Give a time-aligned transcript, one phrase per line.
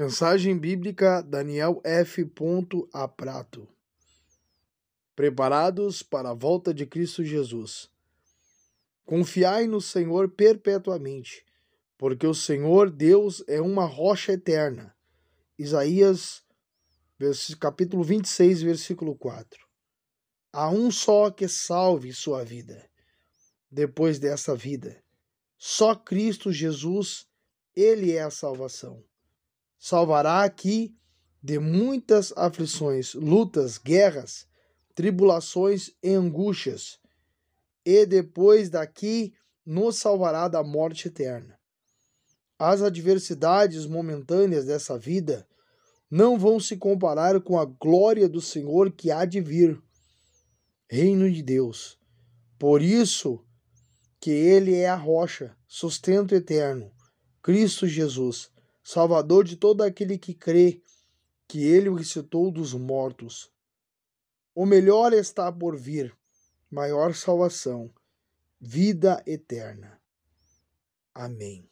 [0.00, 2.24] Mensagem bíblica Daniel F.
[2.92, 3.66] A Prato.
[5.16, 7.90] Preparados para a volta de Cristo Jesus.
[9.04, 11.44] Confiai no Senhor perpetuamente,
[11.98, 14.94] porque o Senhor Deus é uma rocha eterna.
[15.58, 16.44] Isaías,
[17.58, 19.66] capítulo 26, versículo 4.
[20.52, 22.88] Há um só que salve sua vida.
[23.68, 25.02] Depois dessa vida,
[25.58, 27.26] só Cristo Jesus,
[27.74, 29.02] ele é a salvação
[29.78, 30.94] salvará aqui
[31.42, 34.46] de muitas aflições, lutas, guerras,
[34.94, 36.98] tribulações e angústias,
[37.84, 39.32] e depois daqui
[39.64, 41.58] nos salvará da morte eterna.
[42.58, 45.46] As adversidades momentâneas dessa vida
[46.10, 49.80] não vão se comparar com a glória do Senhor que há de vir.
[50.90, 51.98] Reino de Deus.
[52.58, 53.44] Por isso
[54.18, 56.90] que ele é a rocha, sustento eterno,
[57.40, 58.50] Cristo Jesus
[58.90, 60.80] Salvador de todo aquele que crê
[61.46, 63.52] que ele o ressuscitou dos mortos.
[64.54, 66.16] O melhor está por vir,
[66.70, 67.92] maior salvação,
[68.58, 70.00] vida eterna.
[71.14, 71.68] Amém.